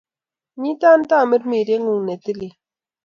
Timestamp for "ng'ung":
1.83-2.05